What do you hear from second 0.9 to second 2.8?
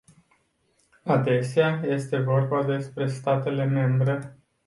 Adesea este vorba